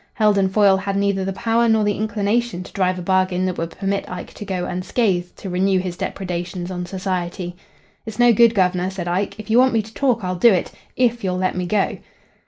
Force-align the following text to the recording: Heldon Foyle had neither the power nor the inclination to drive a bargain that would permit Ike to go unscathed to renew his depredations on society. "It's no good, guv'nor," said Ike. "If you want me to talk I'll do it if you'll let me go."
Heldon 0.15 0.49
Foyle 0.49 0.77
had 0.77 0.97
neither 0.97 1.23
the 1.23 1.31
power 1.31 1.69
nor 1.69 1.83
the 1.83 1.93
inclination 1.95 2.63
to 2.63 2.73
drive 2.73 2.97
a 2.97 3.03
bargain 3.03 3.45
that 3.45 3.59
would 3.59 3.69
permit 3.69 4.09
Ike 4.09 4.33
to 4.33 4.43
go 4.45 4.65
unscathed 4.65 5.37
to 5.37 5.49
renew 5.51 5.77
his 5.77 5.95
depredations 5.95 6.71
on 6.71 6.87
society. 6.87 7.55
"It's 8.03 8.17
no 8.17 8.33
good, 8.33 8.55
guv'nor," 8.55 8.89
said 8.89 9.07
Ike. 9.07 9.39
"If 9.39 9.51
you 9.51 9.59
want 9.59 9.73
me 9.73 9.83
to 9.83 9.93
talk 9.93 10.23
I'll 10.23 10.33
do 10.35 10.51
it 10.51 10.71
if 10.95 11.23
you'll 11.23 11.37
let 11.37 11.55
me 11.55 11.67
go." 11.67 11.99